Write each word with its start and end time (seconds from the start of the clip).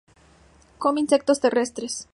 Come 0.79 0.99
insectos 0.99 1.37
terrestres. 1.41 2.07